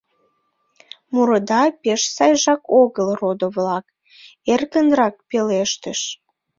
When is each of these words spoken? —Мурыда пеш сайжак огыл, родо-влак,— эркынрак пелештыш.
—Мурыда 1.13 1.61
пеш 1.81 2.01
сайжак 2.15 2.61
огыл, 2.81 3.07
родо-влак,— 3.19 3.85
эркынрак 4.53 5.15
пелештыш. 5.29 5.99